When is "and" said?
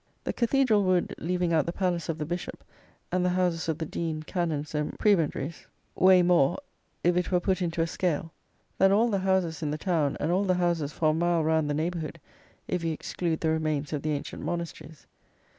3.11-3.23, 4.73-4.97, 10.19-10.31